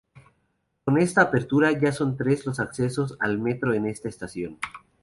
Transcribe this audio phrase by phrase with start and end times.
[0.83, 4.57] Con esta apertura, ya son tres los accesos al metro en esta estación.